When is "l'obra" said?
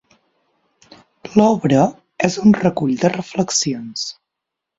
1.35-1.83